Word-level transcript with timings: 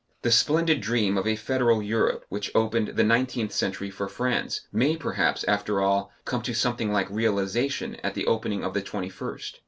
The 0.23 0.31
splendid 0.31 0.81
dream 0.81 1.15
of 1.15 1.27
a 1.27 1.35
Federal 1.35 1.79
Europe, 1.83 2.25
which 2.27 2.49
opened 2.55 2.87
the 2.95 3.03
nineteenth 3.03 3.51
century 3.51 3.91
for 3.91 4.07
France, 4.07 4.61
may 4.73 4.97
perhaps, 4.97 5.43
after 5.43 5.79
all, 5.79 6.11
come 6.25 6.41
to 6.41 6.55
something 6.55 6.91
like 6.91 7.07
realization 7.11 7.95
at 8.03 8.15
the 8.15 8.25
opening 8.25 8.63
of 8.63 8.73
the 8.73 8.81
twenty 8.81 9.09
first. 9.09 9.59